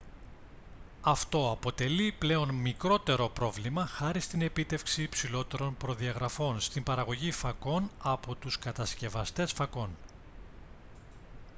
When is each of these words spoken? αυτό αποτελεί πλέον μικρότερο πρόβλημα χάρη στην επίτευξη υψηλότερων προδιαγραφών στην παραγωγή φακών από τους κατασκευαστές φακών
αυτό 1.01 1.51
αποτελεί 1.51 2.11
πλέον 2.17 2.49
μικρότερο 2.53 3.29
πρόβλημα 3.29 3.85
χάρη 3.85 4.19
στην 4.19 4.41
επίτευξη 4.41 5.03
υψηλότερων 5.03 5.77
προδιαγραφών 5.77 6.59
στην 6.59 6.83
παραγωγή 6.83 7.31
φακών 7.31 7.89
από 8.01 8.35
τους 8.35 8.59
κατασκευαστές 8.59 9.51
φακών 9.51 9.89